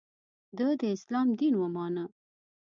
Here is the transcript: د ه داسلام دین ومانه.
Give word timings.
د 0.57 0.59
ه 0.67 0.71
داسلام 0.81 1.27
دین 1.39 1.53
ومانه. 1.57 2.03